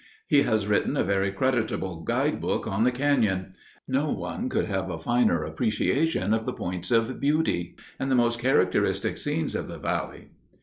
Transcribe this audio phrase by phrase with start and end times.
[0.25, 3.53] He has written a very creditable guidebook on the Canyon.
[3.87, 8.39] No one could have a finer appreciation of the points of beauty, and the most
[8.39, 10.29] characteristic scenes of the Valley.